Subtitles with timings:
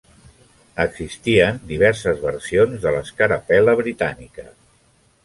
[0.85, 4.49] Existien diverses versions de l'escarapel.la britànica.